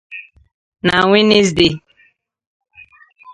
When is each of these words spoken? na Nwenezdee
na 0.85 0.95
Nwenezdee 1.07 1.75